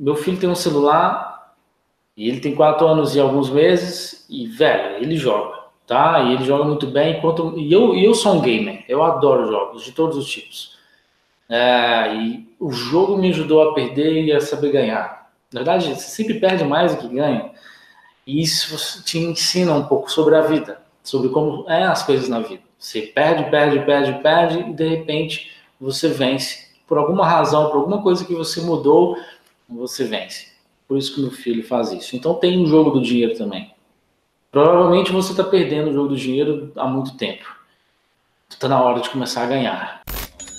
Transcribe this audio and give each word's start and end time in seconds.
meu 0.00 0.16
filho 0.16 0.38
tem 0.38 0.48
um 0.48 0.54
celular 0.54 1.54
e 2.16 2.28
ele 2.28 2.40
tem 2.40 2.54
quatro 2.54 2.86
anos 2.86 3.14
e 3.14 3.20
alguns 3.20 3.50
meses 3.50 4.26
e, 4.30 4.46
velho, 4.46 4.96
ele 4.96 5.16
joga, 5.16 5.58
tá? 5.86 6.20
E 6.20 6.32
ele 6.34 6.44
joga 6.44 6.64
muito 6.64 6.86
bem. 6.86 7.18
Enquanto, 7.18 7.54
e 7.58 7.70
eu, 7.70 7.94
eu 7.94 8.14
sou 8.14 8.34
um 8.34 8.40
gamer, 8.40 8.84
eu 8.88 9.02
adoro 9.02 9.50
jogos 9.50 9.84
de 9.84 9.92
todos 9.92 10.16
os 10.16 10.26
tipos. 10.26 10.78
É, 11.48 12.14
e 12.14 12.48
o 12.58 12.72
jogo 12.72 13.18
me 13.18 13.28
ajudou 13.28 13.62
a 13.62 13.74
perder 13.74 14.24
e 14.24 14.32
a 14.32 14.40
saber 14.40 14.72
ganhar. 14.72 15.30
Na 15.52 15.60
verdade, 15.60 15.94
você 15.94 16.08
sempre 16.08 16.34
perde 16.40 16.64
mais 16.64 16.94
do 16.94 17.02
que 17.02 17.14
ganha. 17.14 17.50
E 18.26 18.40
isso 18.40 19.02
te 19.04 19.18
ensina 19.18 19.74
um 19.74 19.84
pouco 19.84 20.10
sobre 20.10 20.36
a 20.36 20.42
vida, 20.42 20.80
sobre 21.02 21.28
como 21.28 21.68
é 21.68 21.82
as 21.82 22.02
coisas 22.02 22.28
na 22.28 22.40
vida. 22.40 22.62
Você 22.78 23.02
perde, 23.02 23.50
perde, 23.50 23.84
perde, 23.84 24.22
perde 24.22 24.58
e 24.60 24.72
de 24.72 24.88
repente 24.88 25.50
você 25.80 26.08
vence. 26.08 26.70
Por 26.86 26.96
alguma 26.98 27.26
razão, 27.26 27.68
por 27.70 27.78
alguma 27.78 28.02
coisa 28.02 28.24
que 28.24 28.34
você 28.34 28.60
mudou, 28.60 29.16
você 29.70 30.04
vence. 30.04 30.48
Por 30.86 30.98
isso 30.98 31.14
que 31.14 31.20
meu 31.20 31.30
filho 31.30 31.66
faz 31.66 31.92
isso. 31.92 32.16
Então 32.16 32.34
tem 32.34 32.58
um 32.58 32.66
jogo 32.66 32.90
do 32.90 33.02
dinheiro 33.02 33.36
também. 33.36 33.72
Provavelmente 34.50 35.12
você 35.12 35.30
está 35.30 35.44
perdendo 35.44 35.90
o 35.90 35.92
jogo 35.92 36.08
do 36.08 36.16
dinheiro 36.16 36.72
há 36.76 36.86
muito 36.86 37.16
tempo. 37.16 37.44
Está 38.48 38.68
na 38.68 38.82
hora 38.82 39.00
de 39.00 39.08
começar 39.08 39.44
a 39.44 39.46
ganhar. 39.46 39.99